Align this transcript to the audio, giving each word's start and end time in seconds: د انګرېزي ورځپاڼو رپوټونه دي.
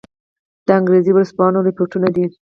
د 0.65 0.67
انګرېزي 0.79 1.11
ورځپاڼو 1.13 1.65
رپوټونه 1.67 2.07
دي. 2.15 2.25